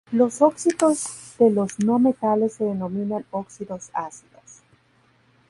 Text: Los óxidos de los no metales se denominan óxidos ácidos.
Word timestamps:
Los 0.11 0.41
óxidos 0.41 1.35
de 1.37 1.51
los 1.51 1.77
no 1.79 1.99
metales 1.99 2.53
se 2.53 2.63
denominan 2.63 3.23
óxidos 3.29 3.91
ácidos. 3.93 4.63